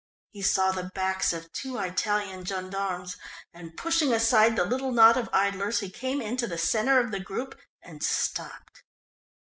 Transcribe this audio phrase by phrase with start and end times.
[0.31, 3.17] He saw the backs of two Italian gendarmes,
[3.53, 7.19] and pushing aside the little knot of idlers, he came into the centre of the
[7.19, 8.81] group and stopped.